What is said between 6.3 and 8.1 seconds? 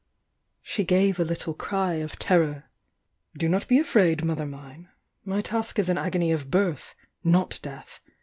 of birth— not death!